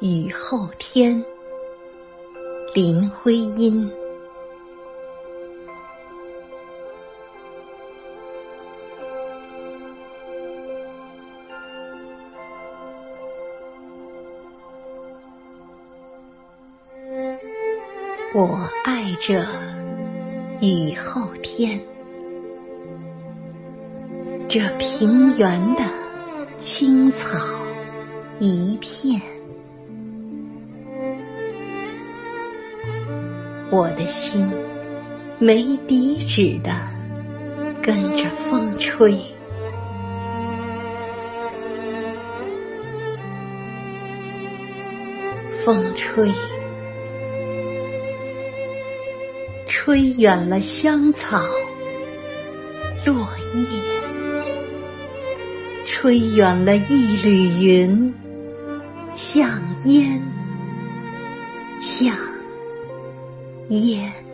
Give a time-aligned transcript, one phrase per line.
[0.00, 1.24] 雨后天，
[2.72, 3.90] 林徽因。
[18.34, 19.48] 我爱着
[20.60, 21.80] 雨后天，
[24.48, 25.82] 这平原的
[26.60, 27.40] 青草
[28.38, 29.20] 一片，
[33.70, 34.50] 我的心
[35.38, 36.74] 没底止的
[37.82, 39.18] 跟着风吹，
[45.64, 46.32] 风吹。
[49.66, 51.40] 吹远了香草
[53.06, 53.16] 落
[53.54, 53.68] 叶，
[55.86, 58.14] 吹远了一缕云，
[59.14, 60.20] 像烟，
[61.80, 62.14] 像
[63.68, 64.27] 烟。